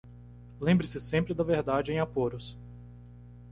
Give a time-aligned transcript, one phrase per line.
[0.59, 2.57] Lembre-se sempre da verdade em apuros